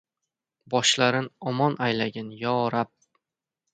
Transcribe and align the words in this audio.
Boshlarin 0.73 1.29
omon 1.51 1.77
aylagin 1.89 2.33
Yo 2.41 2.57
Rab! 2.77 2.95